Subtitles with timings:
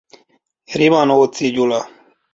[0.79, 1.81] Rimanóczy Gyula.